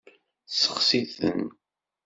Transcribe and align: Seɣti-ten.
Seɣti-ten. 0.49 1.41